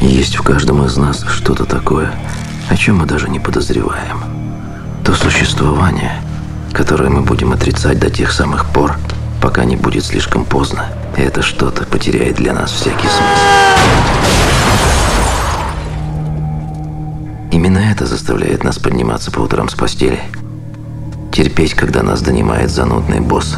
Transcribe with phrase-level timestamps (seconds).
[0.00, 2.10] Есть в каждом из нас что-то такое,
[2.70, 4.24] о чем мы даже не подозреваем.
[5.04, 6.12] То существование,
[6.72, 8.96] которое мы будем отрицать до тех самых пор,
[9.42, 10.86] пока не будет слишком поздно,
[11.16, 14.30] это что-то потеряет для нас всякий смысл.
[17.52, 20.20] Именно это заставляет нас подниматься по утрам с постели.
[21.30, 23.56] Терпеть, когда нас донимает занудный босс.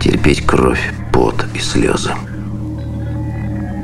[0.00, 2.14] Терпеть кровь, пот и слезы.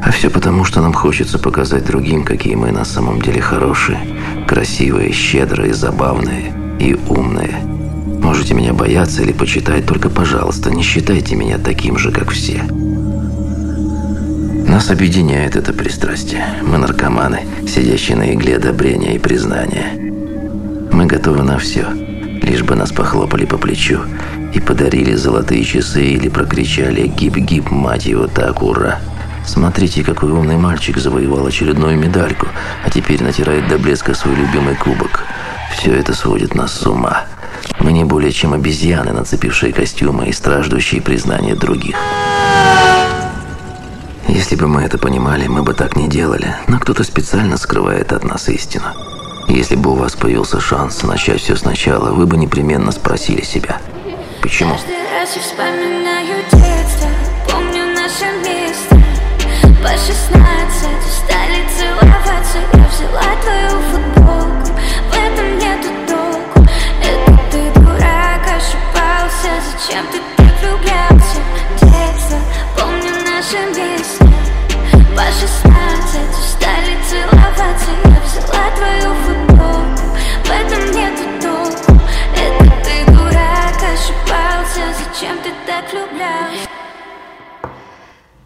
[0.05, 3.99] А все потому, что нам хочется показать другим, какие мы на самом деле хорошие,
[4.47, 7.55] красивые, щедрые, забавные и умные.
[8.21, 12.63] Можете меня бояться или почитать, только, пожалуйста, не считайте меня таким же, как все.
[14.69, 16.45] Нас объединяет это пристрастие.
[16.63, 19.95] Мы наркоманы, сидящие на игле одобрения и признания.
[20.93, 21.87] Мы готовы на все,
[22.43, 24.01] лишь бы нас похлопали по плечу
[24.53, 29.01] и подарили золотые часы или прокричали «Гип-гип, мать его, так, ура!»
[29.47, 32.49] Смотрите, какой умный мальчик завоевал очередную медальку,
[32.85, 35.25] а теперь натирает до блеска свой любимый кубок.
[35.77, 37.25] Все это сводит нас с ума.
[37.81, 41.97] Мы не более чем обезьяны, нацепившие костюмы и страждущие признания других.
[44.29, 48.25] Если бы мы это понимали, мы бы так не делали, но кто-то специально скрывает от
[48.25, 48.87] нас истину.
[49.49, 53.79] Если бы у вас появился шанс начать все сначала, вы бы непременно спросили себя,
[54.41, 54.73] почему?
[54.73, 57.09] Каждый раз я вспоминаю детство,
[57.51, 58.54] помню наше место
[59.85, 64.81] По шестнадцать устали целоваться, я взяла твою футболку.
[65.11, 66.67] В этом нету толку,
[67.03, 69.51] это ты дурак, ошибался.
[69.61, 71.41] Зачем ты так влюблялся?
[71.83, 72.39] Детство,
[72.79, 74.25] помню наше место
[75.15, 78.14] По шестнадцать устали целоваться,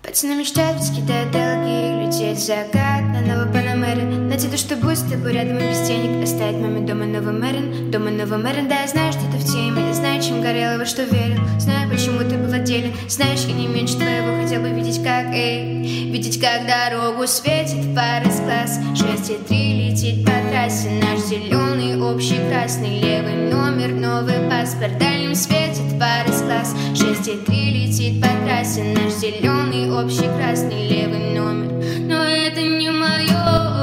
[0.08, 1.97] Пацаны мечтают, скидают долги
[2.28, 6.58] В закат на новой Панамере то, что будет с тобой рядом и без денег Оставить
[6.58, 7.90] маме дома новый Мэрин.
[7.90, 9.94] Дома новый Мэрин, да, я знаю, что ты в теме.
[9.94, 11.40] Знаю, чем горел и во что верил.
[11.58, 12.92] Знаю, почему ты был отделен.
[13.08, 18.22] Знаешь, я не меньше твоего хотел бы видеть, как, эй Видеть, как дорогу светит пар
[18.28, 18.78] из глаз.
[18.94, 20.90] 6,3 летит по трассе.
[21.02, 26.74] Наш зеленый, общий красный Левый номер, новый паспорт В светит пар из глаз.
[26.92, 28.84] 6,3 летит по трассе.
[28.84, 31.77] Наш зеленый, общий красный Левый номер
[32.22, 33.77] Это не мое,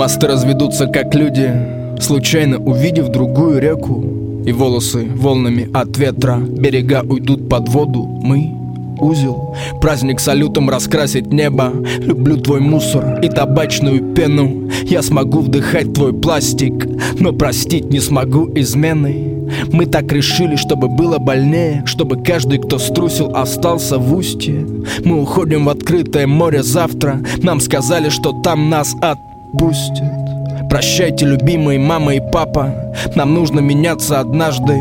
[0.00, 1.52] Мосты разведутся как люди,
[2.00, 4.02] случайно увидев другую реку.
[4.46, 8.04] И волосы волнами от ветра, берега уйдут под воду.
[8.22, 8.50] Мы
[8.98, 11.74] узел, праздник салютом раскрасить небо.
[11.98, 14.70] Люблю твой мусор и табачную пену.
[14.84, 16.86] Я смогу вдыхать твой пластик,
[17.20, 19.50] но простить не смогу измены.
[19.70, 24.64] Мы так решили, чтобы было больнее Чтобы каждый, кто струсил, остался в устье
[25.04, 28.94] Мы уходим в открытое море завтра Нам сказали, что там нас
[29.52, 34.78] отпустят Прощайте, любимые мама и папа Нам нужно меняться однажды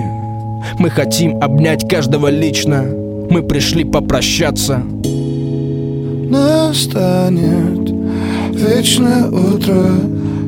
[0.77, 2.83] Мы хотим обнять каждого лично
[3.29, 4.81] Мы пришли попрощаться
[6.29, 7.89] Настанет
[8.51, 9.95] вечное утро,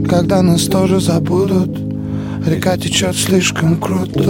[0.08, 1.76] когда нас тоже забудут.
[2.46, 4.22] Река течет слишком круто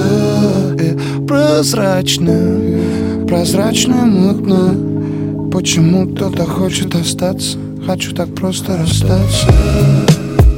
[0.80, 5.50] и прозрачно, прозрачно мутно.
[5.52, 7.58] Почему кто-то хочет остаться?
[7.86, 9.48] Хочу так просто расстаться.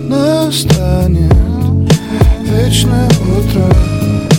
[0.07, 1.33] Настанет
[2.41, 3.65] вечное утро,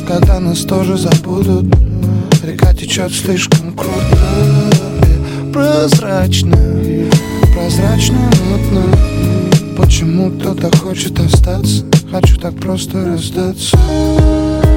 [0.06, 1.64] когда нас тоже забудут.
[2.43, 4.19] Река течет слишком круто
[5.03, 6.59] и прозрачно,
[7.55, 8.19] прозрачно
[8.50, 8.82] мутно.
[9.79, 11.85] Почему кто-то хочет остаться?
[12.11, 13.79] Хочу так просто расстаться.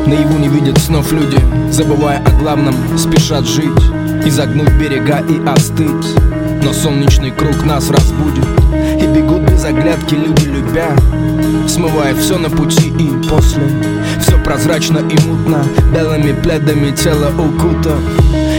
[0.07, 1.37] Наяву не видят снов люди,
[1.71, 3.67] забывая о главном, спешат жить,
[4.25, 6.36] изогнуть берега и остыть.
[6.63, 8.45] Но солнечный круг нас разбудит.
[9.01, 10.95] И бегут без оглядки люди любя
[11.67, 13.63] Смывая все на пути и после.
[14.19, 15.63] Все прозрачно и мутно
[15.93, 17.95] Белыми пледами тело укута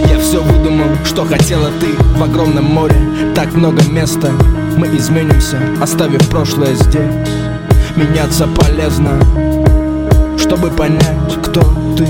[0.09, 2.97] Я все выдумал, что хотела ты В огромном море.
[3.35, 4.31] Так много места
[4.77, 7.29] Мы изменимся, оставив прошлое здесь.
[7.97, 9.21] Меняться полезно
[10.39, 11.63] Чтобы понять, кто
[11.97, 12.07] ты.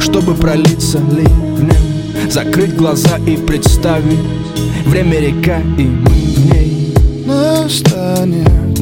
[0.00, 4.41] Чтобы пролиться ливнем Закрыть глаза и представить
[4.86, 6.94] Время река, и мы в ней.
[7.26, 8.78] Настанет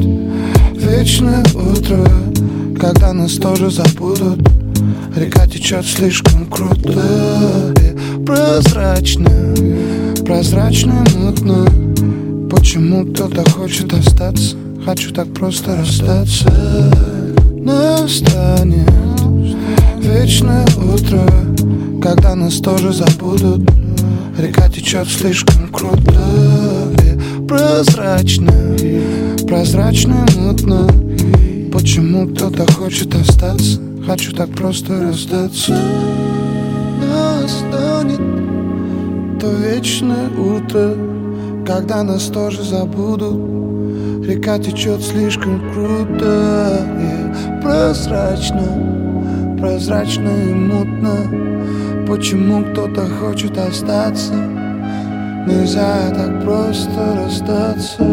[0.75, 2.05] вечное утро
[2.79, 4.39] Когда нас тоже забудут.
[5.15, 9.29] Река течет слишком круто и прозрачно
[10.25, 11.65] Прозрачно и мутно.
[12.49, 14.55] Почему кто-то хочет остаться?
[14.85, 16.51] Хочу так просто расстаться.
[17.57, 18.89] Настанет
[19.99, 21.25] вечное утро
[22.01, 23.69] Когда нас тоже забудут.
[24.37, 28.51] Река течет слишком круто и прозрачно
[29.47, 30.87] Прозрачно и мутно.
[31.73, 33.81] Почему кто-то хочет остаться?
[34.05, 35.77] Хочу так просто раздаться.
[37.01, 38.21] Настанет
[39.39, 40.95] то вечное утро
[41.65, 44.25] Когда нас тоже забудут.
[44.25, 52.05] Река течет слишком круто и прозрачно Прозрачно и мутно.
[52.07, 54.60] Почему кто-то хочет остаться?
[55.47, 58.03] Нельзя так просто расстаться.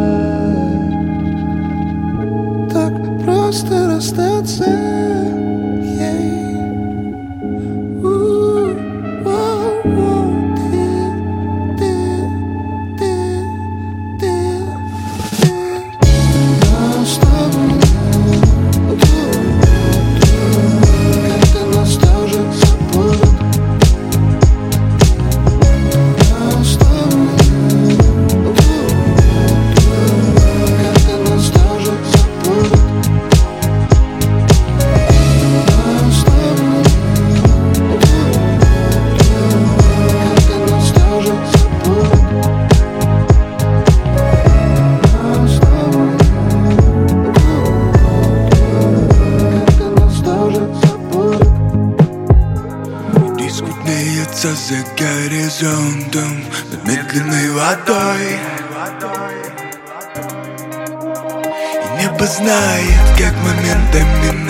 [2.72, 2.92] Так
[3.24, 5.27] просто расстаться.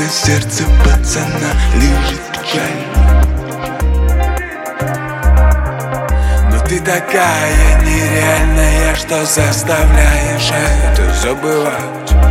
[0.08, 2.20] сердце пацана лежит
[2.52, 2.88] жаль
[6.50, 12.27] Но ты такая нереальная, что заставляешь это забывать.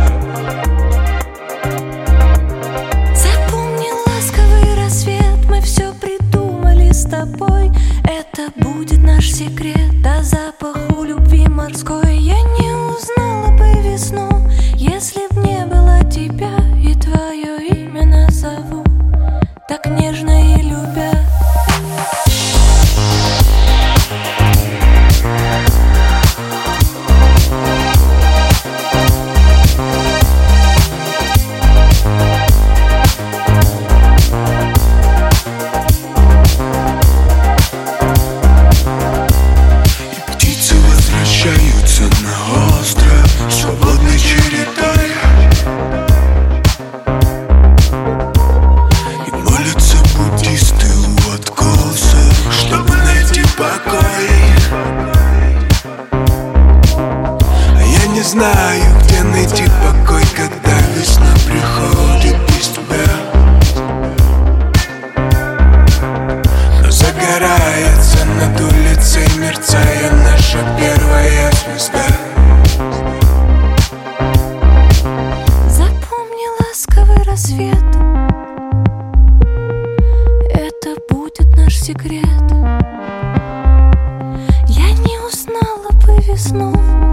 [86.28, 87.07] весну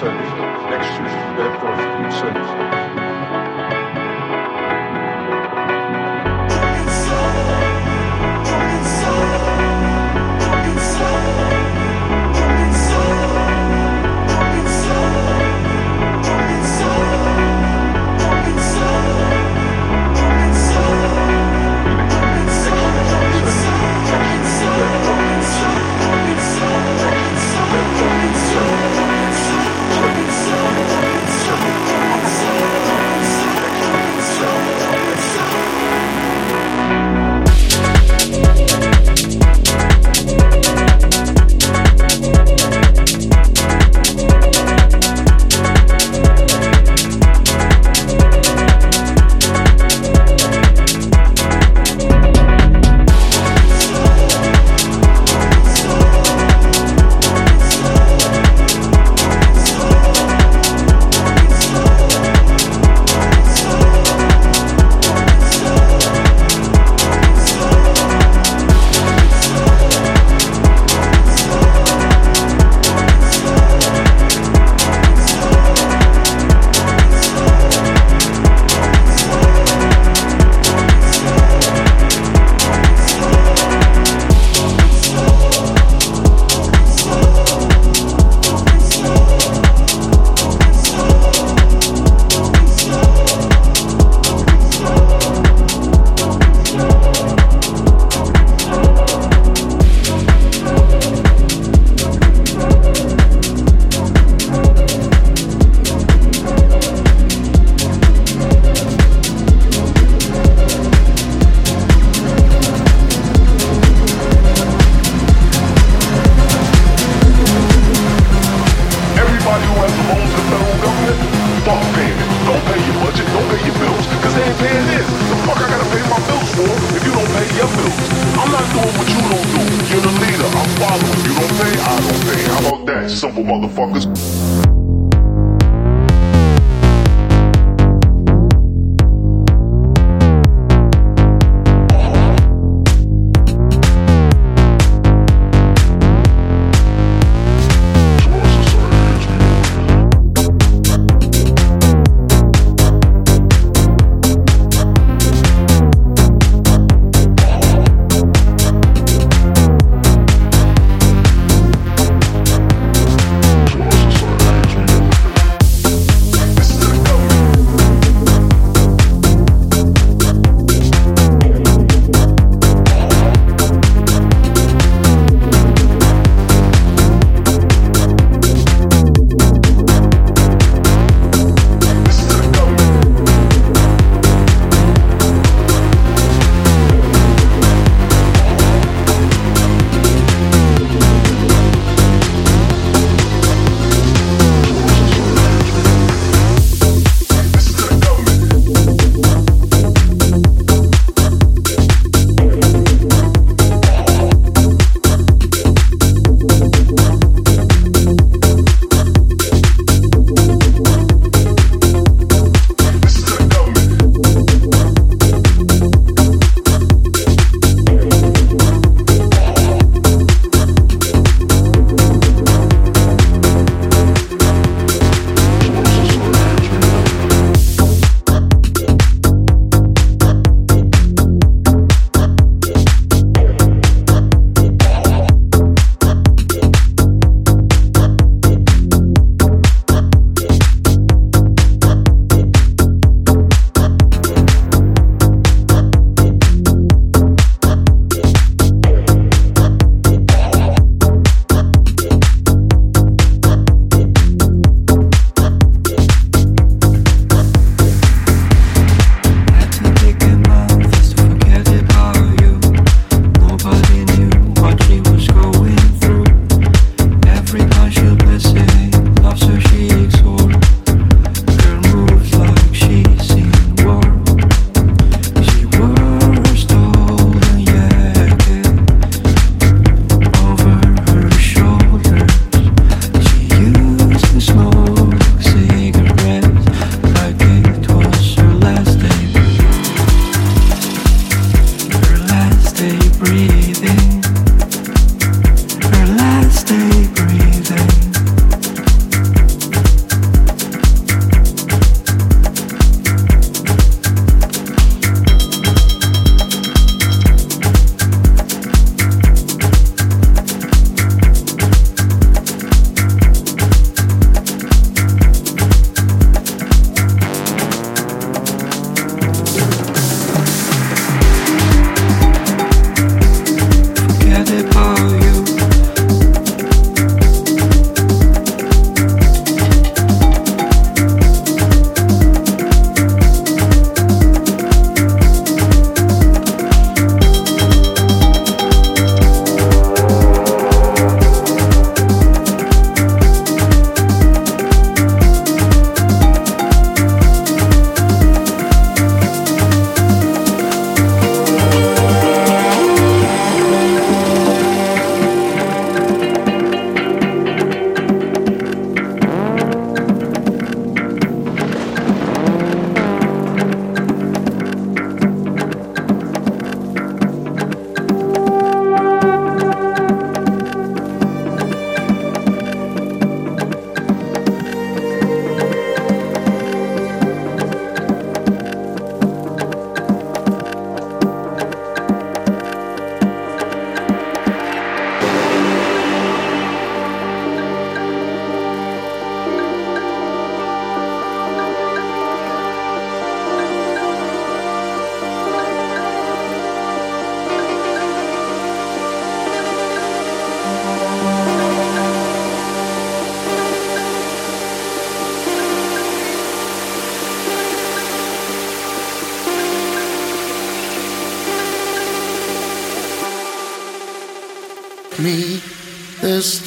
[0.00, 0.32] service,
[0.70, 3.09] next Tuesday, therefore, food service.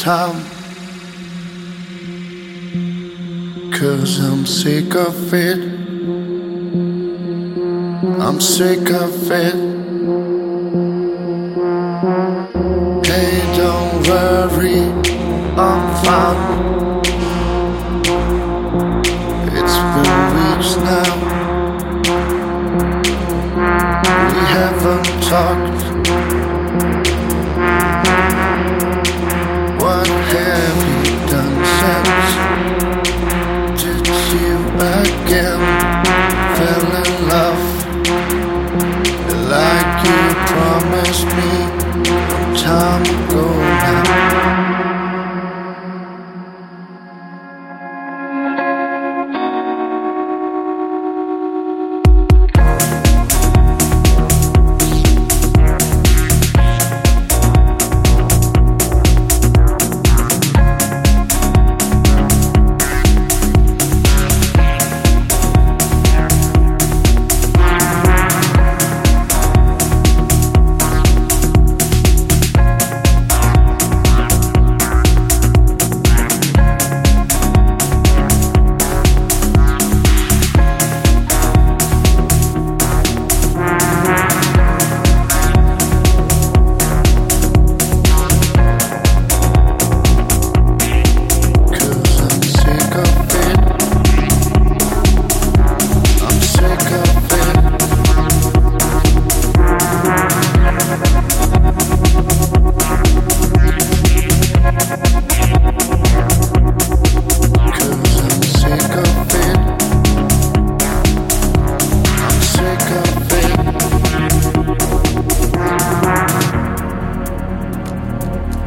[0.04, 0.44] Time.
[3.72, 5.60] Cause I'm sick of it.
[8.20, 9.73] I'm sick of it.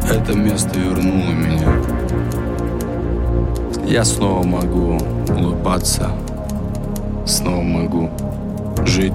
[0.08, 1.68] Это место вернуло меня.
[3.86, 4.98] Я снова могу
[5.28, 6.10] улыбаться,
[7.26, 8.10] снова могу
[8.84, 9.12] жить.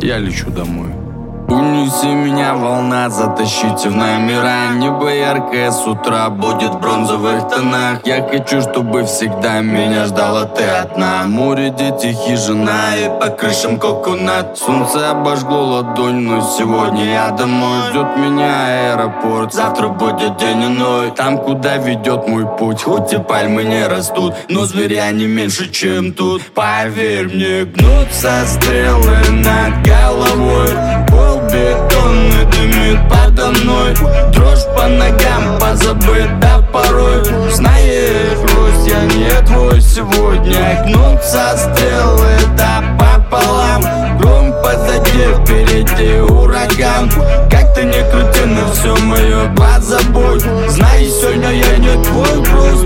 [0.00, 1.03] Я лечу домой.
[1.48, 4.72] Унеси меня, волна, затащите в номера.
[4.74, 7.98] Небо яркое с утра будет в бронзовых тонах.
[8.06, 11.24] Я хочу, чтобы всегда меня ждала ты одна.
[11.26, 14.56] Море, дети, хижина и по крышам коконат.
[14.56, 17.90] Солнце обожгло ладонь, но сегодня я домой.
[17.90, 21.10] Ждет меня аэропорт, завтра будет день иной.
[21.10, 26.14] Там, куда ведет мой путь, хоть и пальмы не растут Но зверя не меньше, чем
[26.14, 26.40] тут.
[26.54, 33.94] Поверь мне, гнутся стрелы над головой Пол бетонный дымит подо мной.
[34.32, 37.24] Дрожь по ногам позабыта порой.
[37.50, 43.82] Знаешь, брось, я не твой сегодня Гнутся стрелы да пополам.
[44.18, 47.10] Гром позади, впереди ураган.
[47.50, 52.84] Как ты не крути, но все мое позабудь Знай, сегодня я не твой груз.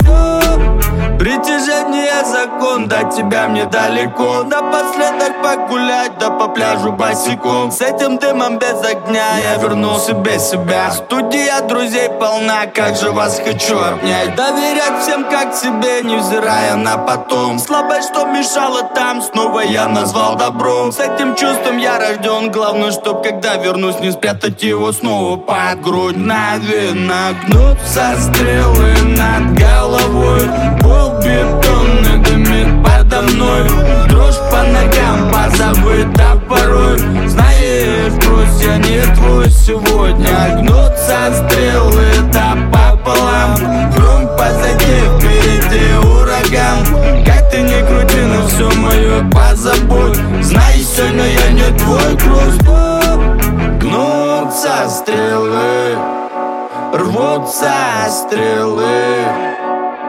[1.18, 1.87] Притяжение
[2.24, 4.44] закон, до тебя мне далеко.
[4.44, 7.70] Напоследок погулять, да по пляжу босиком.
[7.70, 10.90] С этим дымом без огня я вернул себе себя.
[10.90, 14.34] Студия друзей полна, как же вас хочу обнять.
[14.34, 17.58] Доверять всем как себе, невзирая на потом.
[17.58, 20.92] Слабость, что мешала там, снова я назвал добром.
[20.92, 26.16] С этим чувством я рожден, главное, чтоб когда вернусь Не спрятать его снова под грудь.
[26.16, 30.48] Наверно, гнутся стрелы над головой.
[30.80, 31.97] Пол бетонный
[32.48, 33.64] дымит подо мной.
[34.08, 40.60] Дрожь по ногам позабыта порой Знаешь, брось, я не твой сегодня.
[40.60, 43.56] Гнутся стрелы да пополам.
[43.92, 47.24] Гром позади, впереди ураган.
[47.24, 50.18] Как ты не крути, но все мое позабудь.
[50.42, 52.58] Знай, сегодня я не твой груз.
[53.80, 55.96] Гнутся стрелы.
[56.92, 57.70] Рвутся
[58.08, 59.47] стрелы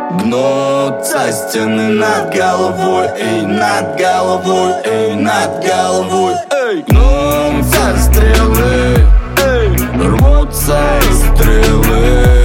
[0.09, 9.05] Гнутся стены над головой, эй, над головой, эй, над головой, эй Гнутся стрелы,
[9.45, 10.79] эй, рвутся
[11.11, 12.38] стрелы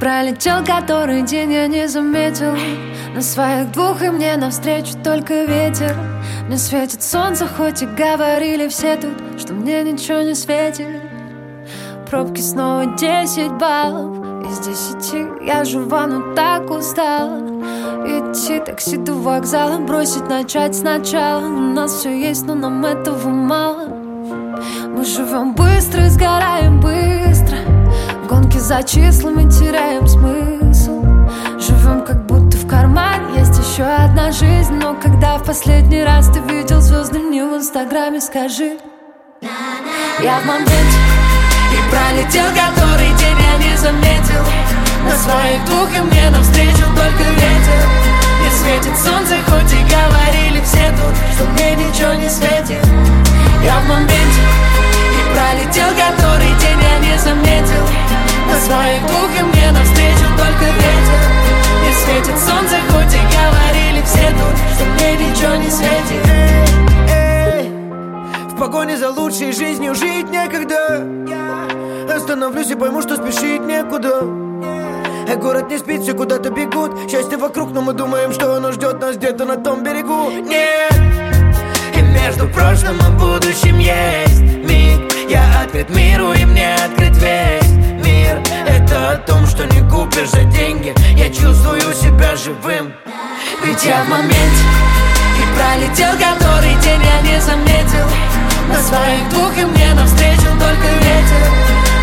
[0.00, 2.56] пролетел который день я не заметил.
[3.14, 5.96] На своих двух и мне навстречу только ветер.
[6.46, 10.88] Мне светит солнце, хоть и говорили все тут Что мне ничего не светит.
[12.10, 14.18] Пробки снова 10 баллов.
[14.50, 17.54] Из десяти я жива, но так устала
[18.06, 21.44] идти Такси до вокзала, бросить, начать сначала.
[21.44, 23.88] У нас все есть, но нам этого мало.
[24.88, 27.43] Мы живем быстро сгораем быстро
[28.64, 31.04] за числами теряем смысл.
[31.60, 36.40] Живем как будто в кармане есть еще одна жизнь Но когда в последний раз ты
[36.40, 38.78] видел звездный небо в инстаграме, скажи.
[40.22, 40.98] Я в моменте
[41.74, 44.44] и пролетел который день я не заметил.
[45.04, 47.84] На своих двух и мне навстречу только ветер.
[48.40, 52.82] Не светит солнце, хоть и говорили все тут Что мне ничего не светит.
[53.62, 54.40] Я в моменте
[54.88, 58.56] и пролетел который день я не заметил На
[59.08, 61.20] двух и мне навстречу только ветер.
[61.82, 66.24] Не светит солнце, хоть и говорили все тут Что мне ничего не светит.
[68.50, 71.04] В погоне за лучшей жизнью жить некогда.
[72.14, 74.20] Остановлюсь и пойму, что спешить некуда.
[75.26, 77.10] Э, Город не спит, все куда-то бегут.
[77.10, 80.30] Счастье вокруг, но мы думаем, что оно ждет нас где-то на том берегу.
[80.30, 80.92] Нет,
[81.96, 85.00] и между прошлым и будущим есть миг.
[85.28, 87.74] Я открыт миру и мне открыт весь
[88.66, 90.94] Это о том, что не купишь за деньги.
[91.16, 92.92] Я чувствую себя живым.
[93.62, 94.64] Ведь я в моменте.
[95.38, 98.06] И пролетел который день я не заметил.
[98.68, 101.44] На своих двух и мне навстречу только ветер.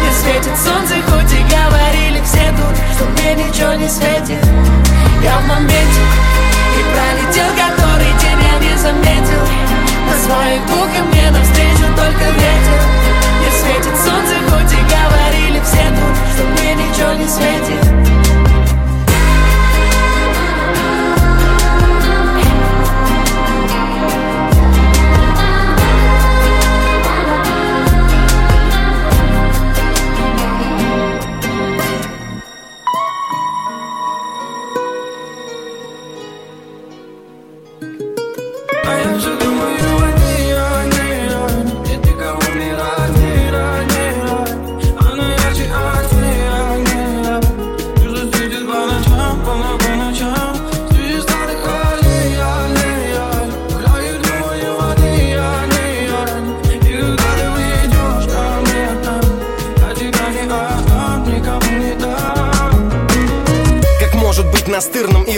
[0.02, 4.44] Не светит солнце, хоть и говорили все тут Что мне ничего не светит.
[5.24, 6.04] Я в моменте.
[6.78, 9.44] И пролетел который день я не заметил.
[10.08, 12.80] На своих двух и мне навстречу только ветер.
[13.42, 18.21] Не светит солнце, хоть и говорили все тут Что мне ничего не светит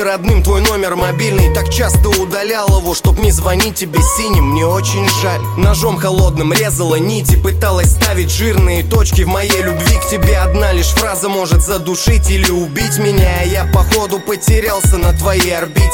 [0.04, 4.52] родным твой номер мобильный Так часто удалял его, чтоб не звонить тебе синим.
[4.52, 5.42] Мне очень жаль.
[5.58, 9.98] Ножом холодным резала нити Пыталась ставить жирные точки в моей любви.
[9.98, 15.14] К тебе Одна лишь фраза может задушить или убить меня А я походу потерялся на
[15.14, 15.90] твоей орбите.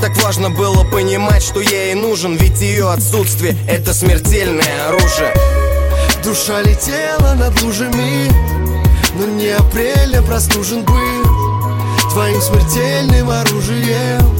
[0.00, 5.34] Так важно было понимать, что я ей нужен Ведь ее отсутствие— это смертельное оружие.
[6.22, 8.30] Душа летела над лужами
[9.18, 11.23] Но не апреля простужен был
[12.14, 14.38] Твоим смертельным оружием.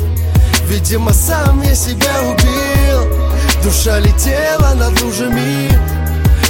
[0.68, 3.03] Видимо, сам я себя убил.
[3.64, 5.70] Душа летела над лужами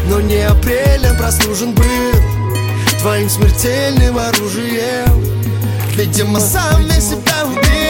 [0.06, 2.12] Но не апреля простужен был
[3.00, 5.24] Твоим смертельным оружием.
[5.96, 7.83] Видимо, сам я себя убил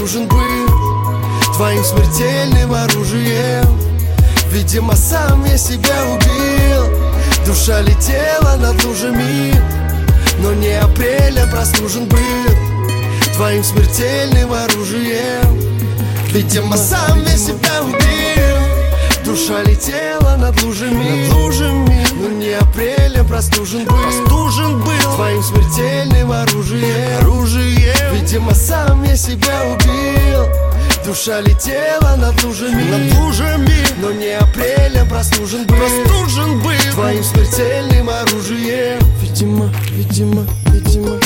[0.00, 3.78] простужен был Твоим смертельным оружием.
[4.50, 6.86] Видимо, сам я себя убил.
[7.46, 9.54] Душа летела над лужами
[10.38, 12.18] Но не апреля простужен был
[13.34, 15.60] Твоим смертельным оружием.
[16.32, 19.24] Видимо, сам я себя убил.
[19.24, 23.96] Душа летела над лужами, над лужами Но не апрелем простужен был.
[23.96, 25.14] Простужен был.
[25.16, 28.14] Твоим смертельным оружием, оружием.
[28.14, 30.46] Видимо, сам я себя убил.
[31.02, 33.74] Душа летела над лужами, над лужами.
[34.02, 35.76] Но не апрелем простужен был.
[35.76, 36.92] Простужен был.
[36.92, 38.98] Твоим смертельным оружием.
[39.22, 41.18] Видимо, видимо, видимо,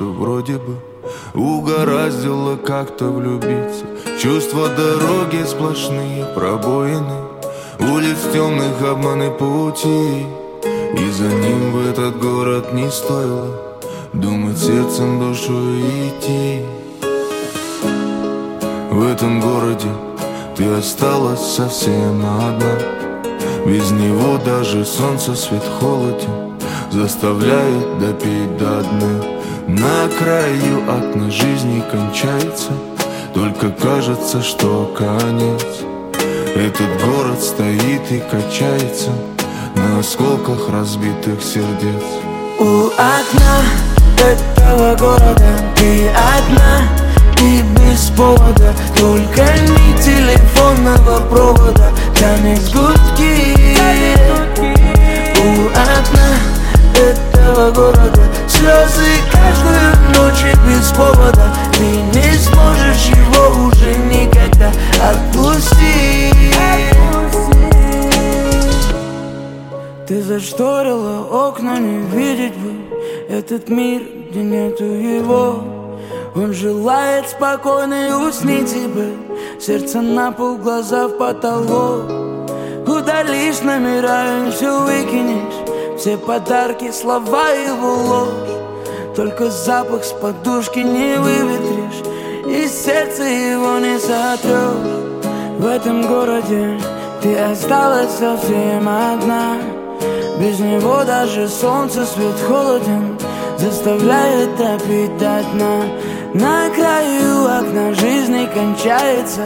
[0.00, 0.76] что вроде бы
[1.34, 3.84] Угораздило как-то влюбиться.
[4.18, 7.16] Чувства дороги сплошные пробоины
[7.78, 10.24] Улиц темных обманы пути.
[10.96, 13.76] И за ним в этот город не стоило
[14.14, 16.64] Думать сердцем, душой идти.
[18.90, 19.88] В этом городе
[20.56, 22.78] ты осталась совсем одна.
[23.66, 26.58] Без него даже солнце свет холоден
[26.90, 29.39] Заставляет допить до дна
[29.78, 32.72] На краю окна жизни кончается
[33.32, 35.64] Только кажется, что конец.
[36.56, 39.10] Этот город стоит и качается
[39.76, 42.02] На осколках разбитых сердец.
[42.58, 43.62] У окна
[44.18, 46.82] этого города ты одна
[47.40, 53.54] и без повода Только не телефонного провода Тянет гудки.
[55.38, 56.34] У окна
[56.96, 61.54] этого города Слезы каждую ночь и без повода.
[61.72, 61.84] Ты
[62.18, 64.72] не сможешь его уже никогда
[65.08, 66.34] отпустить.
[70.08, 72.72] Ты зашторила окна, не видеть бы
[73.28, 75.62] Этот мир, где нету его.
[76.34, 79.12] Он желает спокойно и уснить тебе
[79.60, 82.10] Сердце на пол, глаза в потолок.
[82.88, 85.69] Удалишь номера и все выкинешь
[86.00, 89.14] Все подарки, слова его ложь.
[89.14, 92.02] Только запах с подушки не выветришь
[92.46, 96.80] И сердце его не сотрешь В этом городе
[97.20, 99.58] ты осталась совсем одна.
[100.38, 103.18] Без него даже солнце свет холоден
[103.58, 105.82] Заставляет топить до дна
[106.32, 107.92] На краю окна.
[107.92, 109.42] Жизни кончается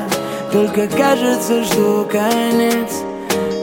[0.53, 2.93] Только кажется, что конец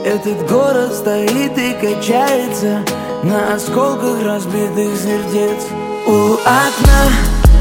[0.04, 2.80] Этот город стоит и качается
[3.22, 5.64] На осколках разбитых сердец.
[6.08, 7.08] У окна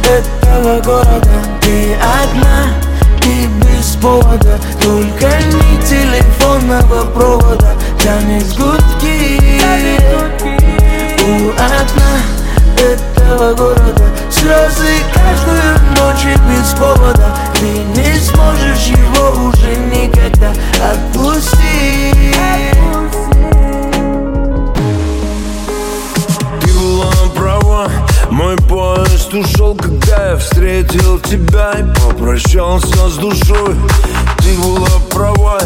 [0.03, 1.29] этого города
[1.61, 2.65] ты одна
[3.27, 9.39] И без повода Только не телефонного провода Тянет гудки.
[11.23, 12.11] У окна
[12.79, 17.35] этого города Слезы каждую ночь и без повода.
[17.59, 20.51] Ты не сможешь его уже никогда
[20.91, 22.35] отпустить.
[26.61, 27.91] Ты была права,
[28.31, 33.75] мой поезд ушел, когда я встретил тебя и попрощался с душой.
[34.39, 35.59] Ты была права,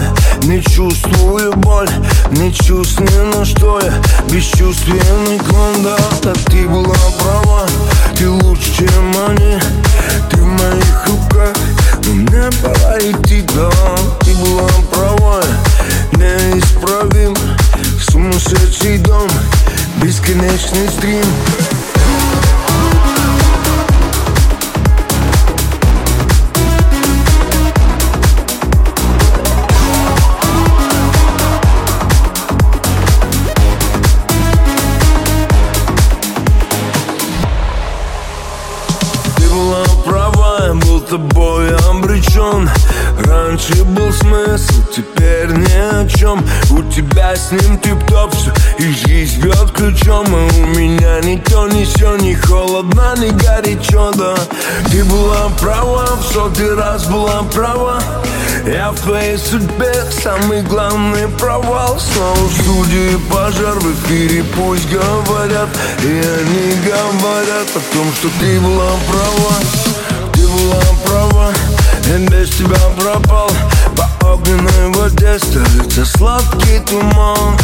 [0.43, 1.89] не чувствую боль,
[2.31, 3.93] не чувствую, на что я
[4.31, 7.67] бесчувственный клон, да, да ты была права,
[8.17, 9.59] ты лучше, чем они,
[10.29, 11.55] ты в моих руках,
[12.05, 13.69] но мне пора идти, да,
[14.21, 15.43] ты была права,
[16.13, 17.35] неисправим,
[18.09, 19.29] сумасшедший дом,
[20.01, 21.25] бесконечный стрим.
[46.25, 50.25] Чем У тебя с ним тип-топ все, и жизнь бьет ключом.
[50.29, 54.35] А у меня ни то, ни сё, ни холодно, ни горячо, да.
[54.89, 58.01] Ты была права, в сотый раз была права.
[58.65, 61.99] Я в твоей судьбе самый главный провал.
[61.99, 65.69] Снова в студии пожар, в эфире пусть говорят.
[66.01, 69.55] И они говорят о том, что ты была права.
[70.33, 71.53] Ты была права,
[72.07, 73.49] я без тебя пропал
[73.95, 77.57] По огненной воде стелится сладкий туман.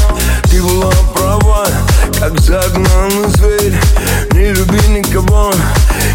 [0.49, 1.67] Ты была права,
[2.19, 3.75] как загнанный зверь.
[4.31, 5.51] Не люби никого,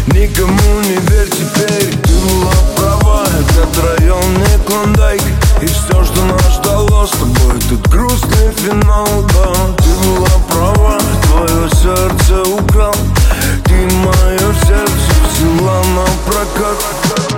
[0.07, 1.95] никому не верь теперь.
[2.03, 5.21] Ты была права, этот район не клондайк.
[5.61, 9.53] И все, что нас ждало с тобой, тут грустный финал, да.
[9.77, 12.95] Ты была права, твое сердце украл.
[13.63, 14.91] Ты мое сердце
[15.31, 17.36] взяла на прокат.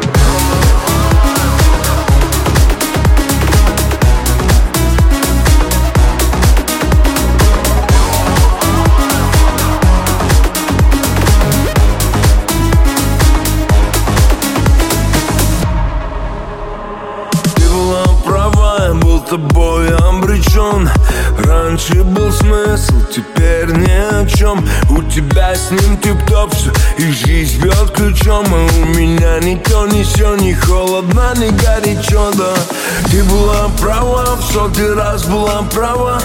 [21.79, 27.61] Раньше был смысл, теперь ни о чем У тебя с ним тип-топ все И жизнь
[27.61, 28.45] бьет ключом.
[28.53, 32.53] А у меня ни то, ни сё Ни холодно, ни горячо, да
[33.09, 36.21] Ты была права, в сотый раз была права.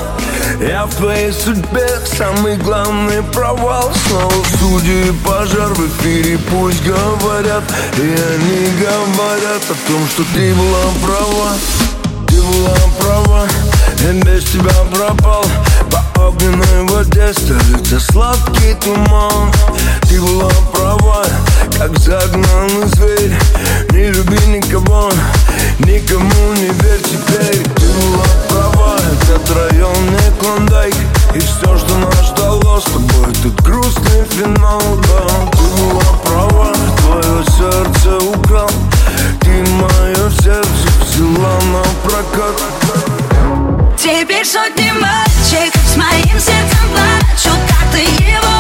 [0.61, 3.93] Я в твоей судьбе самый главный провал.
[4.09, 7.63] Снова судьи и пожар в эфире пусть говорят.
[7.97, 11.53] И они говорят о том, что ты была права.
[12.27, 13.47] Ты была права,
[14.01, 15.45] я без тебя пропал
[15.91, 19.53] По огненной воде стелится сладкий туман.
[20.09, 21.25] Ты была права,
[21.79, 23.33] как загнанный зверь.
[23.91, 25.11] Не люби никого,
[25.81, 27.63] никому не верь теперь.
[27.63, 30.95] Ты была права, этот район не клондайк.
[31.35, 35.51] И все, что нас ждало с тобой, тут грустный финал, да.
[35.53, 38.71] Ты была права, твое сердце украл.
[39.41, 42.74] Ты мое сердце взяла на прокат
[43.97, 48.54] Теперь сотни мальчиков с моим сердцем плачут Как ты его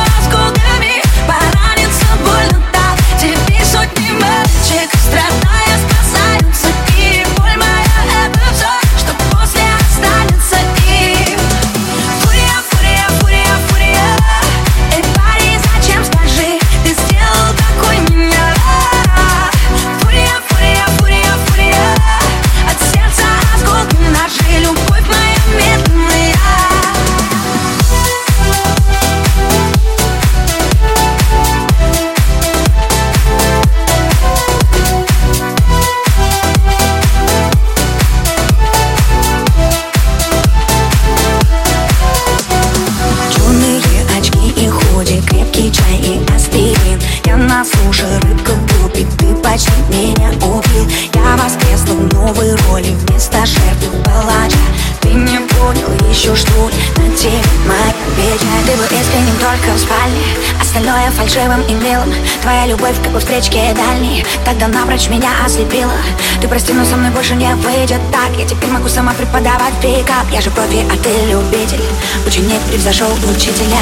[61.24, 62.12] фальшивым и милым
[62.42, 65.92] Твоя любовь как у встречки дальней, тогда напрочь меня ослепила.
[66.40, 68.30] Ты прости, но со мной больше не выйдет так.
[68.38, 70.26] Я теперь могу сама преподавать пикап.
[70.30, 71.82] Я же профи, а ты любитель.
[72.26, 73.80] Ученик превзошел учителя.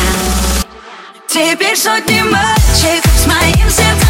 [1.26, 4.01] Теперь сотни мальчиков с моим сердцем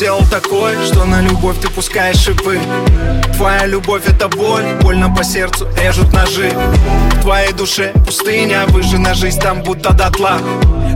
[0.00, 2.58] Кто тебя сделал такой, что на любовь ты пускаешь шипы
[3.36, 6.50] Твоя любовь это боль, больно по сердцу режут ножи.
[7.16, 10.38] В твоей душе пустыня, выжжена жизнь там будто дотла.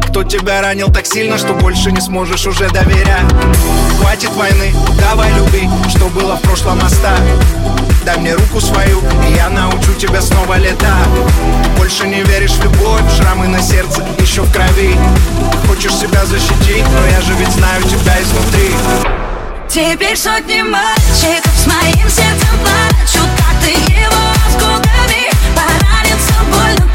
[0.09, 3.25] Кто тебя ранил так сильно, что больше не сможешь уже доверять?
[3.99, 7.23] Хватит войны, давай люби, что было в прошлом оставь
[8.05, 11.09] Дай мне руку свою, и я научу тебя снова летать.
[11.79, 14.95] Больше не веришь в любовь, шрамы на сердце еще в крови.
[15.67, 19.34] Хочешь себя защитить, но я же ведь знаю тебя изнутри
[19.75, 24.15] Теперь сотни мальчиков с моим сердцем плачут Как ты его
[24.47, 26.94] осколками поранится больно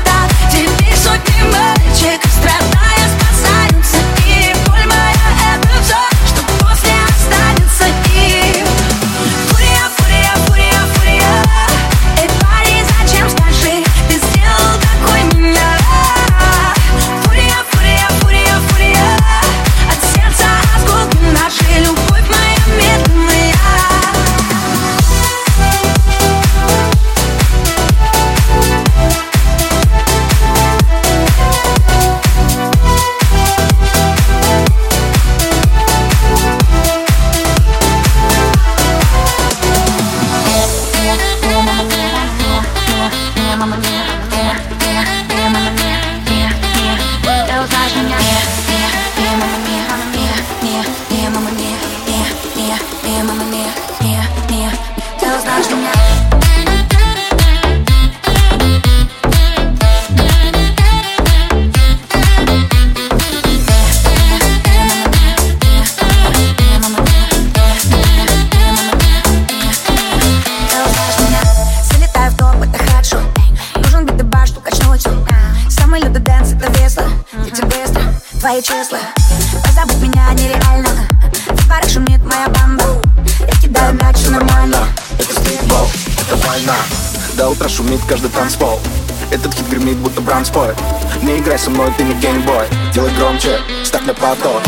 [91.98, 94.62] ты не геймбой Делай громче, ставь на поток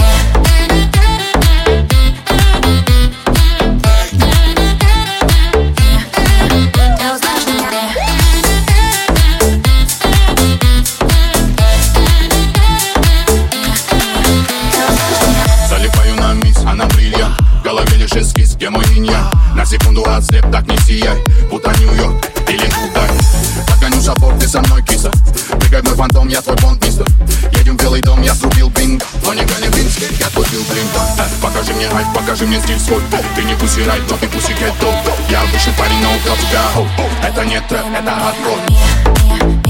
[32.31, 33.01] Покажи мне стиль свой.
[33.35, 34.87] Ты не пуси рай, но ты пуси гетто.
[35.29, 37.27] Я выше парень, но у тебя.
[37.27, 39.60] Это не трэп, это хардкор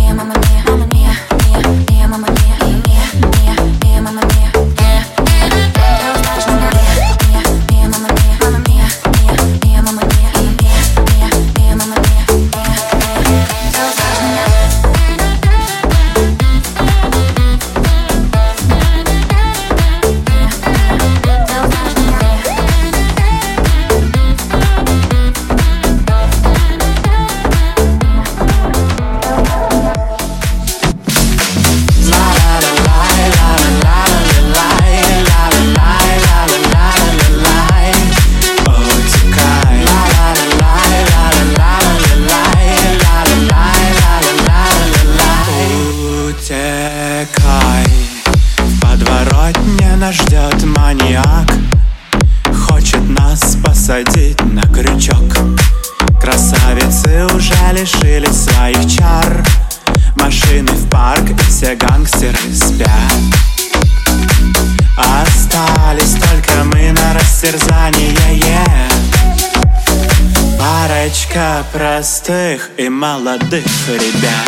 [73.51, 74.47] дых ребят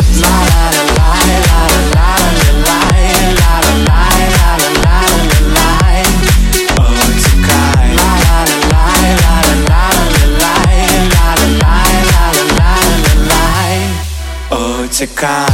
[14.50, 15.53] Утекай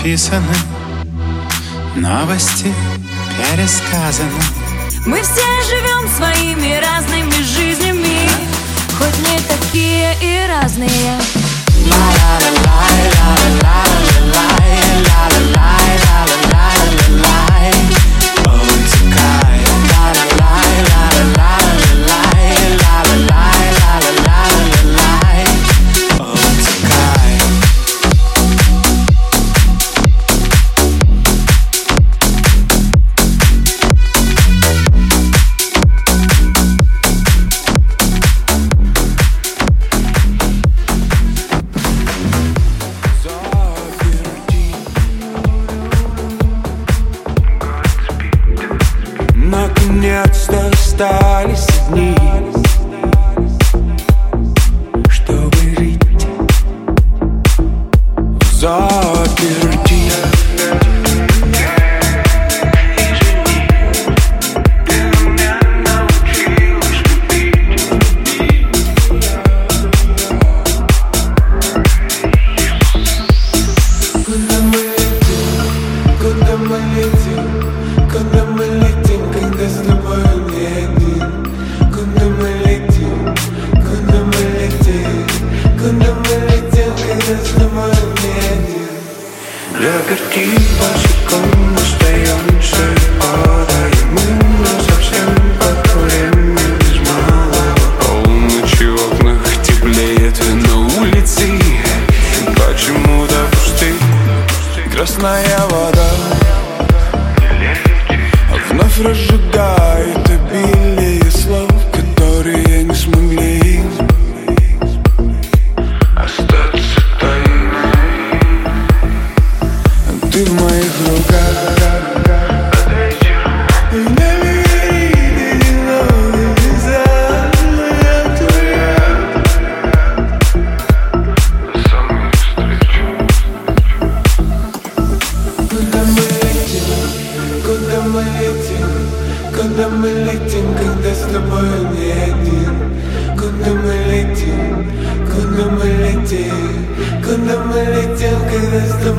[0.00, 0.54] написаны,
[1.94, 2.72] новости
[3.36, 4.40] пересказаны.
[5.04, 8.26] Мы все живем своими разными жизнями,
[8.98, 11.20] хоть не такие и разные.
[11.86, 14.59] Ла-ла-ла-ла-ла-ла-ла-ла.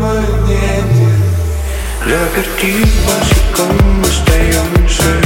[0.01, 1.05] permanente.
[2.07, 3.13] La vertigo
[3.55, 5.20] como estallan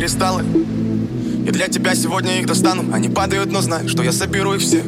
[0.00, 0.44] кристаллы
[1.46, 4.84] И для тебя сегодня их достану Они падают, но знай, что я соберу их всех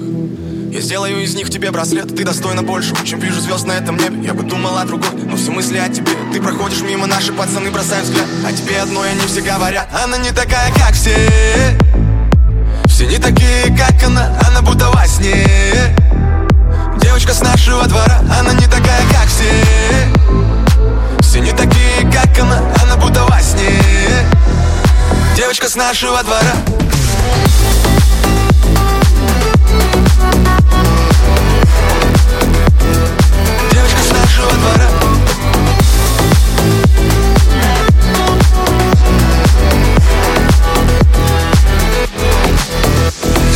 [0.72, 4.26] я сделаю из них тебе браслет, ты достойна больше, чем вижу звезд на этом небе.
[4.26, 6.12] Я бы думал о другой, но все мысли о тебе.
[6.32, 8.26] Ты проходишь мимо, наши пацаны бросают взгляд.
[8.43, 9.86] а тебе одно и они все говорят.
[10.02, 11.14] Она не такая, как все.
[12.86, 15.94] Все не такие, как она, она будто во сне.
[17.02, 19.52] Девочка с нашего двора, она не такая, как все.
[21.20, 23.81] Все не такие, как она, она будто во сне
[25.43, 26.55] девочка с нашего двора.
[33.73, 34.89] Девочка с нашего двора.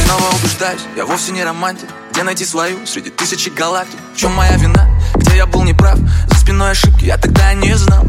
[0.04, 1.88] Снова убеждаюсь, я вовсе не романтик.
[2.10, 4.00] Где найти свою среди тысячи галактик?
[4.12, 4.90] В чем моя вина?
[5.14, 6.00] Где я был неправ?
[6.26, 8.04] За спиной ошибки я тогда не знал.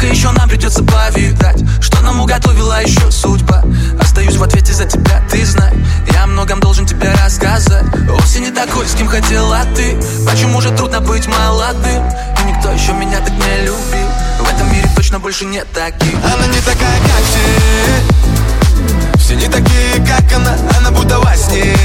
[0.00, 1.62] Сколько еще нам придется повидать?
[1.78, 3.62] Что нам уготовила еще судьба?
[4.00, 5.74] Остаюсь в ответе за тебя, ты знай.
[6.14, 7.84] Я о многом должен тебе рассказать.
[8.08, 10.00] Вовсе не такой, с кем хотела ты.
[10.26, 12.02] Почему же трудно быть молодым?
[12.02, 14.08] И никто еще меня так не любил.
[14.38, 16.14] В этом мире точно больше нет таких.
[16.24, 20.56] Она не такая, как все Все не такие, как она.
[20.78, 21.76] Она будто во сне.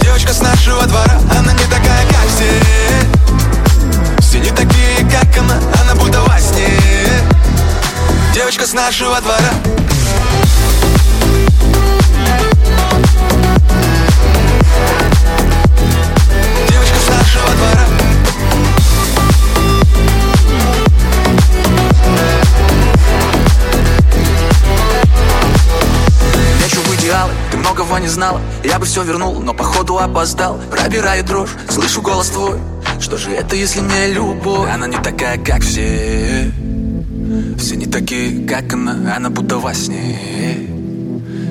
[0.00, 1.18] Девочка с нашего двора.
[1.36, 3.49] Она не такая, как все
[4.30, 6.78] Все не такие, как она Она будто во сне
[8.32, 9.40] Девочка с нашего двора.
[16.68, 17.86] Девочка с нашего двора.
[26.62, 28.40] Лечу в идеалы, ты многого не знала.
[28.62, 30.60] Я бы все вернул, но походу опоздал.
[30.70, 32.60] Пробирает дрожь, слышу голос твой
[33.00, 34.68] Что же это, если не любовь?
[34.70, 36.52] Она не такая, как все.
[37.58, 40.68] Все не такие, как она Она будто во сне.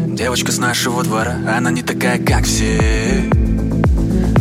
[0.10, 3.28] Девочка с нашего двора Она не такая, как все.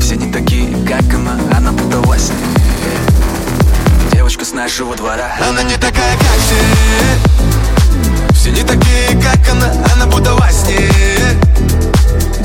[0.01, 2.37] Все не такие, как она Она будто во сне.
[4.13, 6.57] Девочка с нашего двора Она не такая, как все.
[8.35, 10.91] Все не такие, как она Она будто во сне.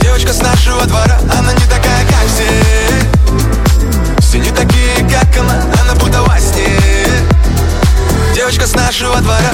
[0.01, 3.22] Девочка с нашего двора Она не такая, как все
[4.55, 5.63] такие, как она.
[5.81, 6.77] Она будто во сне
[8.33, 9.53] Девочка с нашего двора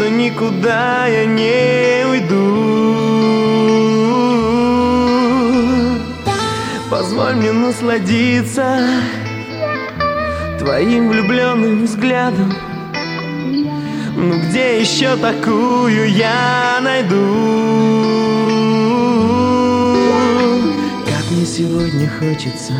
[0.00, 2.64] что никуда я не уйду.
[6.90, 8.78] Позволь мне насладиться
[10.58, 12.50] твоим влюбленным взглядом.
[14.16, 17.16] Ну где еще такую я найду?
[21.04, 22.72] Как мне сегодня хочется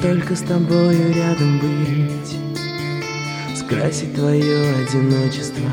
[0.00, 2.21] только с тобою рядом быть.
[3.72, 5.70] Украсить твое одиночество.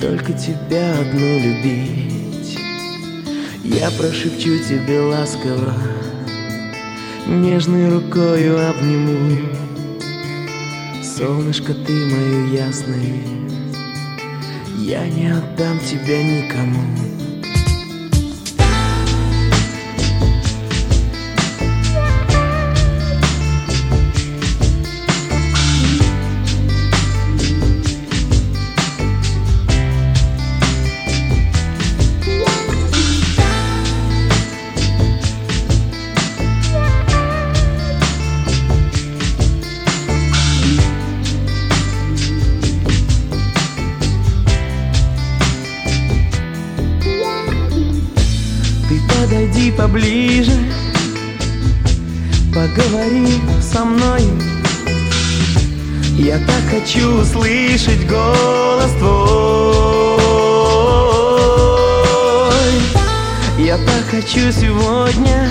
[0.00, 2.56] Только тебя одну любить.
[3.64, 5.74] Я прошепчу тебе ласково.
[7.26, 9.40] Нежной рукою обниму.
[11.02, 13.24] Солнышко, ты мое ясное.
[14.78, 16.99] Я не отдам тебя никому.
[49.80, 50.52] Поближе.
[52.52, 54.22] Поговори со мной.
[56.18, 59.20] Я так хочу услышать голос твой.
[63.58, 65.48] Я так хочу сегодня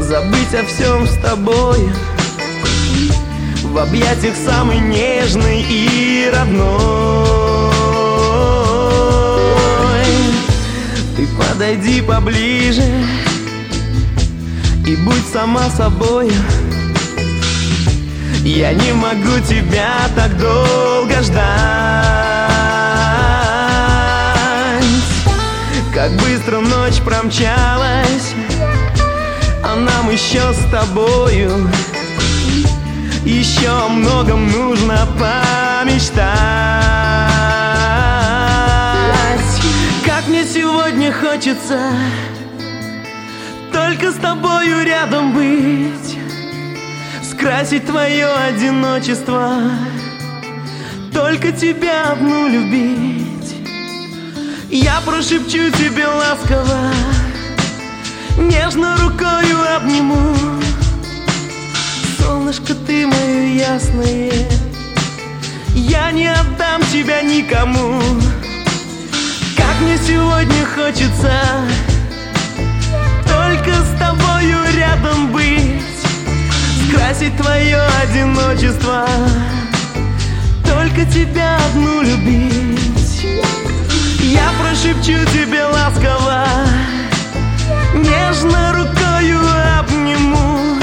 [0.00, 1.90] Забыть о всем с тобой.
[3.64, 7.45] В объятиях самый нежный и родной
[11.56, 12.82] подойди поближе
[14.86, 16.30] И будь сама собой.
[18.44, 21.46] Я не могу тебя так долго ждать.
[25.94, 28.34] Как быстро ночь промчалась
[29.62, 31.70] А нам еще с тобою.
[33.24, 36.95] Еще о многом нужно помечтать
[41.20, 41.78] хочется
[43.72, 46.18] Только с тобою рядом быть
[47.22, 49.60] Скрасить твое одиночество
[51.12, 53.56] Только тебя одну любить.
[54.70, 56.90] Я прошепчу тебе ласково
[58.38, 60.34] Нежно рукою обниму.
[62.18, 64.32] Солнышко ты мое ясное
[65.74, 68.00] Я не отдам тебя никому
[69.80, 71.32] мне сегодня хочется
[73.24, 75.82] Только с тобою рядом быть
[76.88, 79.06] Скрасить твое одиночество
[80.64, 83.26] Только тебя одну любить.
[84.20, 86.46] Я прошепчу тебе ласково
[87.94, 89.40] Нежно рукою
[89.78, 90.76] обниму.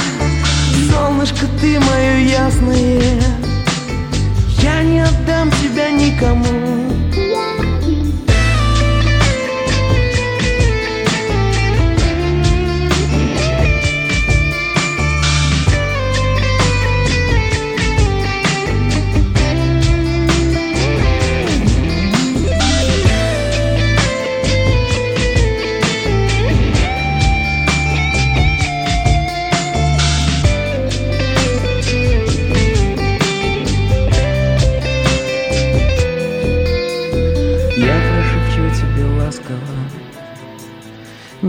[0.91, 3.22] Солнышко, ты мое ясное
[4.60, 6.93] Я не отдам тебя никому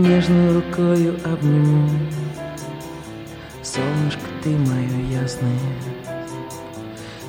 [0.05, 1.89] Нежной рукою обниму.
[3.63, 5.49] Солнышко, ты мое ясное.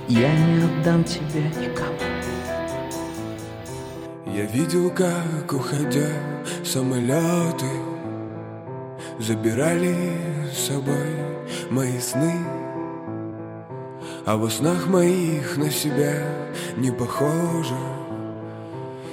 [0.09, 1.97] Я не отдам тебя никому.
[4.27, 6.11] Я видел, как, уходя,
[6.67, 7.65] самолеты
[9.19, 10.13] Забирали
[10.53, 11.17] с собой
[11.71, 12.35] мои сны.
[14.27, 16.23] А во снах моих на себя
[16.77, 17.75] не похоже.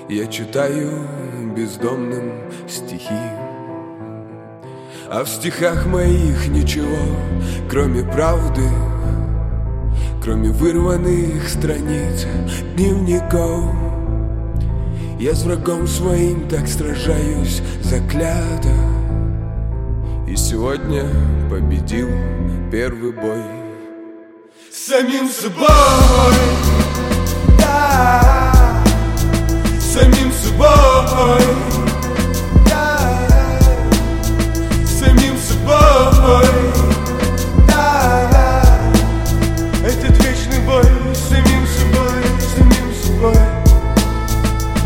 [0.09, 1.07] Я читаю
[1.55, 2.33] бездомным
[2.67, 3.42] стихи
[5.15, 6.97] А в стихах моих ничего,
[7.69, 8.67] кроме правды
[10.23, 12.25] Кроме вырванных страниц
[12.75, 13.63] дневников.
[15.19, 18.73] Я с врагом своим так сражаюсь заклято
[20.27, 21.07] И сегодня
[21.47, 22.09] победил
[22.71, 23.43] первый бой.
[24.71, 25.67] Самим собой
[27.59, 28.83] Да
[29.79, 31.72] Самим собой
[36.23, 36.45] собой
[37.67, 38.63] Да
[39.85, 40.83] Этот вечный бой
[41.13, 42.23] с самим собой
[42.55, 43.37] Самим собой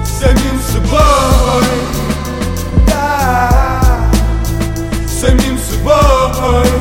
[0.05, 1.63] Самим собой.
[2.87, 4.09] Да
[5.07, 6.76] Самим собой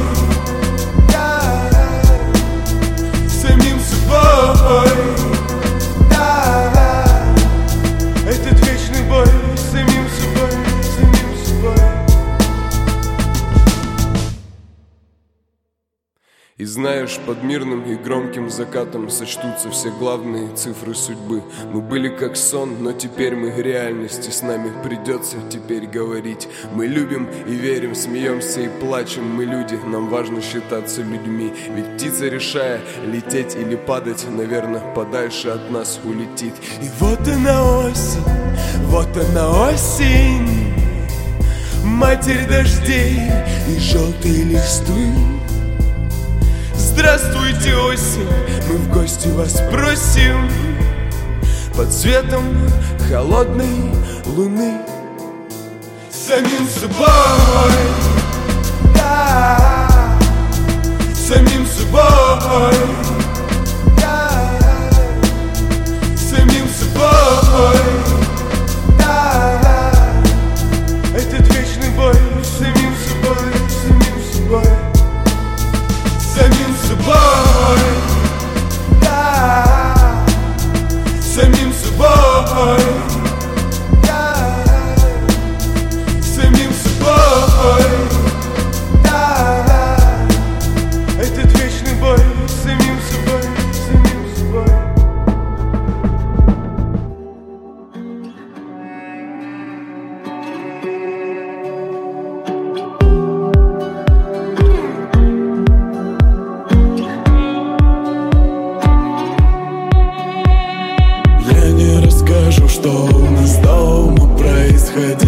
[16.76, 21.42] знаешь, под мирным и громким закатом Сочтутся все главные цифры судьбы.
[21.72, 24.28] Мы были как сон, но теперь мы реальности.
[24.28, 26.46] С нами придется теперь говорить.
[26.74, 29.24] Мы любим и верим, смеемся и плачем.
[29.24, 31.50] Мы люди, нам важно считаться людьми.
[31.74, 36.52] Ведь птица, решая, лететь или падать Наверное, подальше от нас улетит.
[36.82, 38.22] И вот она осень,
[38.88, 40.74] вот она осень.
[41.82, 43.18] Матерь дождей
[43.66, 45.36] и желтые листвы
[46.78, 48.28] Здравствуйте, осень,
[48.68, 50.50] мы в гости вас просим.
[51.74, 52.44] Под светом
[53.08, 53.92] холодной
[54.26, 54.80] луны.
[56.10, 57.08] Самим собой,
[58.94, 60.18] да.
[61.14, 62.74] Самим собой,
[63.98, 64.58] да.
[66.16, 67.76] Самим собой,
[77.06, 77.82] boy,
[79.02, 80.26] yeah.
[81.20, 82.95] Send him boy.
[114.96, 115.25] fait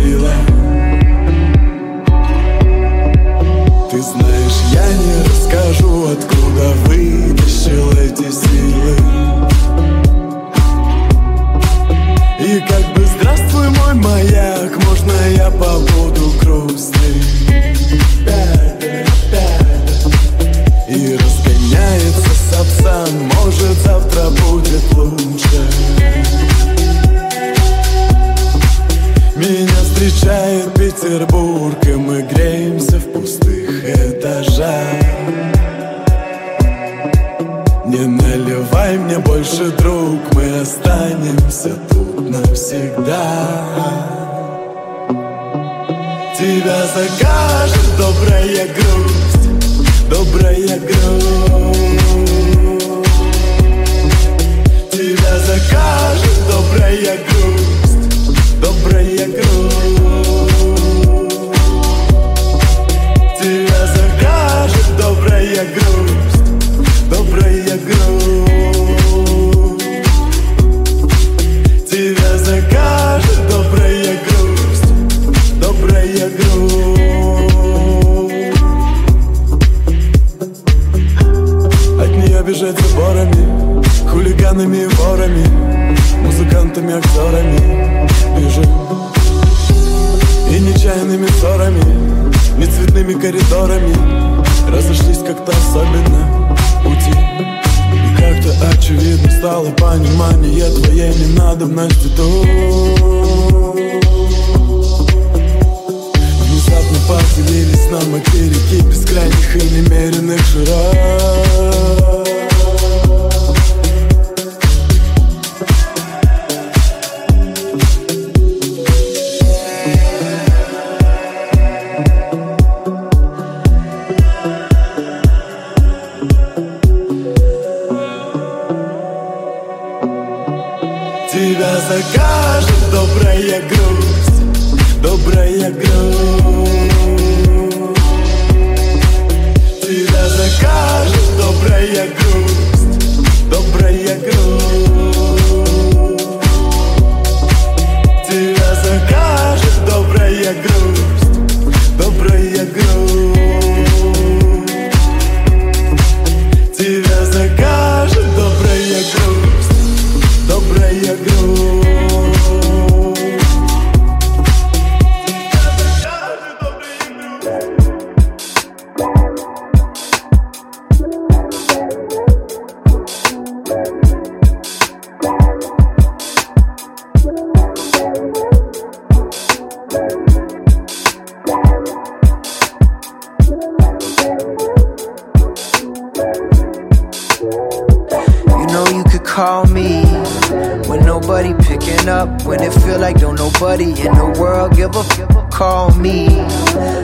[193.60, 196.28] like nobody in the world give a f- call me.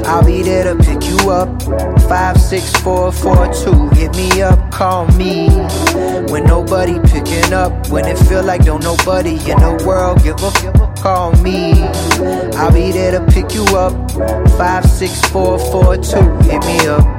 [0.07, 1.49] I'll be there to pick you up.
[2.09, 3.89] Five six four four two.
[3.91, 5.49] Hit me up, call me
[6.31, 7.89] when nobody picking up.
[7.89, 11.73] When it feel like don't nobody in the world give a f- call me.
[12.57, 13.93] I'll be there to pick you up.
[14.57, 16.23] Five six four four two.
[16.49, 17.14] Hit me up.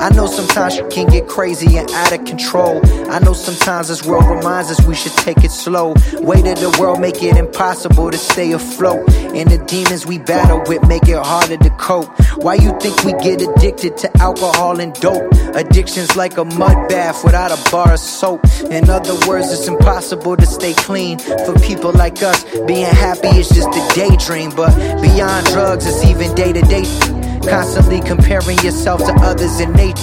[0.00, 2.80] I know sometimes you can get crazy and out of control.
[3.10, 5.94] I know sometimes this world reminds us we should take it slow.
[6.20, 9.10] Weight of the world make it impossible to stay afloat.
[9.12, 12.08] And the demons we battle with make it harder to cope.
[12.36, 15.32] Why you think we get addicted to alcohol and dope?
[15.54, 18.44] Addiction's like a mud bath without a bar of soap.
[18.70, 22.44] In other words, it's impossible to stay clean for people like us.
[22.66, 24.72] Being happy is just a daydream, but
[25.02, 27.17] beyond drugs, it's even day to day.
[27.46, 30.02] Constantly comparing yourself to others in nature.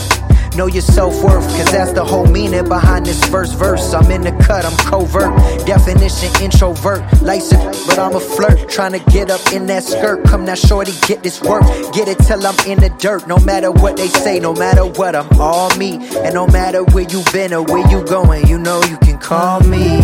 [0.55, 3.93] Know your self worth, cause that's the whole meaning behind this first verse.
[3.93, 5.35] I'm in the cut, I'm covert.
[5.65, 7.03] Definition introvert.
[7.21, 8.69] License, but I'm a flirt.
[8.69, 10.23] Trying to get up in that skirt.
[10.23, 11.63] Come now, shorty, get this work.
[11.93, 13.27] Get it till I'm in the dirt.
[13.27, 15.97] No matter what they say, no matter what, I'm all me.
[16.23, 19.59] And no matter where you been or where you going, you know you can call
[19.59, 19.99] me.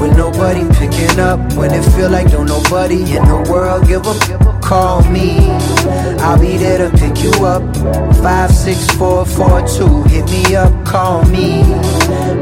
[0.00, 4.60] When nobody picking up, when it feel like don't nobody in the world give a
[4.60, 5.50] call me.
[6.20, 7.62] I'll be there to pick you up.
[8.22, 10.02] Five, six, four, four, two.
[10.04, 11.64] Hit me up, call me.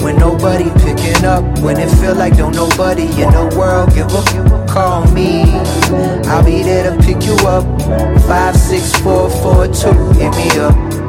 [0.05, 4.67] When nobody picking up, when it feel like don't nobody in the world give a
[4.67, 5.43] call me.
[6.31, 7.65] I'll be there to pick you up.
[8.23, 10.13] Five, six, four, four, two.
[10.13, 11.08] Hit me up.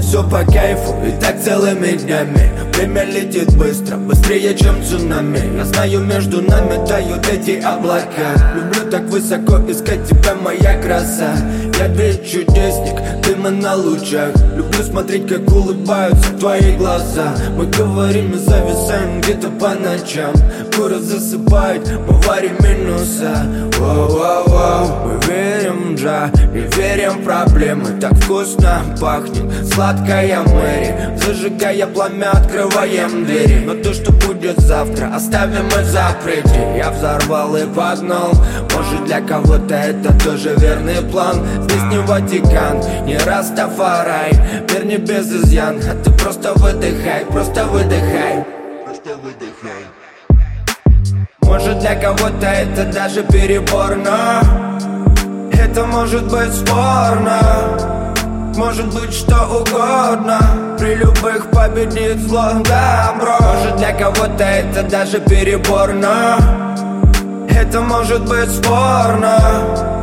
[0.00, 2.50] Все по кайфу и так целыми днями.
[2.74, 5.56] Время летит быстро, быстрее, чем цунами.
[5.56, 8.34] Я знаю, между нами тают эти облака.
[8.54, 11.36] Люблю так высоко искать тебя, моя краса.
[11.78, 14.34] Я ведь чудесник, дыма на лучах.
[14.56, 17.34] Люблю смотреть, как улыбаются твои глаза.
[17.56, 20.34] Мы говорим и зависаем где-то по ночам
[20.76, 23.46] Город засыпает, мы варим минуса.
[23.78, 27.98] Воу-воу-воу, мы верим в джа, не верим проблемы.
[27.98, 31.16] Так вкусно пахнет сладкая Мэри.
[31.16, 33.64] Зажигая пламя, открываем двери.
[33.64, 38.32] Но то, что будет завтра, оставим мы в запрете Я взорвал и погнал.
[38.74, 41.46] Может для кого-то это тоже верный план.
[41.62, 44.32] Здесь не Ватикан, не Растафарай.
[44.70, 48.44] Мир не без изъян, а ты просто выдыхай, просто выдыхай
[51.46, 54.42] Может для кого-то это даже переборно.
[55.52, 57.40] Это может быть спорно.
[58.56, 60.40] Может быть что угодно.
[60.78, 63.36] При любых победит зло добро.
[63.40, 66.36] Может для кого-то это даже переборно.
[67.48, 69.95] Это может быть спорно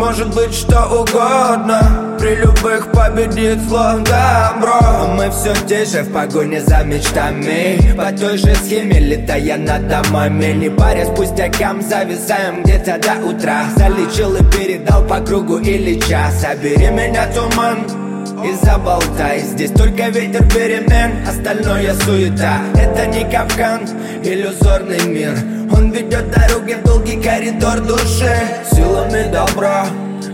[0.00, 2.16] может быть что угодно.
[2.18, 5.14] При любых победит зло добро.
[5.14, 7.94] Мы все те же в погоне за мечтами.
[7.96, 10.52] По той же схеме летая над домами.
[10.52, 13.66] Не парясь пустякам зависаем где-то до утра.
[13.76, 16.40] Залечил и передал по кругу или час.
[16.40, 18.09] Собери меня туман
[18.44, 22.60] и заболтай Здесь только ветер перемен, остальное суета.
[22.74, 23.82] Это не капкан,
[24.22, 25.32] иллюзорный мир.
[25.72, 28.34] Он ведет дороги в долгий коридор души.
[28.70, 29.86] Силами добра,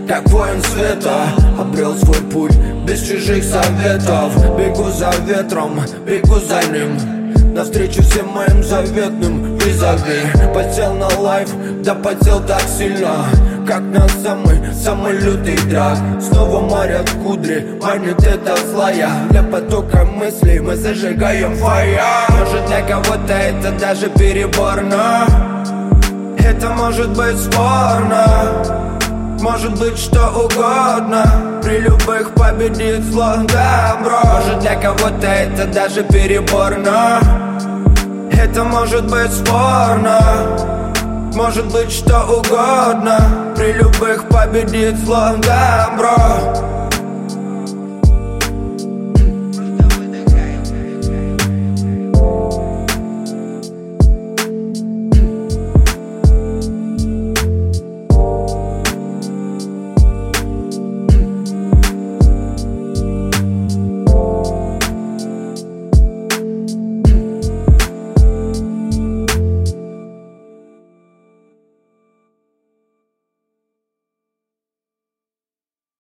[0.07, 1.27] как воин света
[1.59, 2.55] Обрел свой путь
[2.85, 4.33] без чужих советов.
[4.57, 7.53] Бегу за ветром, бегу за ним.
[7.53, 10.21] Навстречу всем моим заветным визави.
[10.53, 11.49] Потел на лайф,
[11.83, 13.25] да потел так сильно
[13.67, 15.97] Как на самый, самый лютый драк.
[16.21, 23.33] Снова морят кудри, манит это злая Для потока мыслей мы зажигаем фая Может для кого-то
[23.33, 25.25] это даже переборно.
[26.37, 28.63] Это может быть спорно.
[29.41, 31.59] Может быть что угодно.
[31.61, 37.19] При любых победит зло добро Может для кого-то это даже переборно.
[38.31, 40.76] Это может быть спорно
[41.37, 43.53] Может быть что угодно.
[43.55, 46.76] При любых победит зло добро